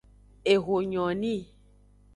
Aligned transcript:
Eho 0.53 0.75
nyo 0.91 1.05
ni. 1.21 1.35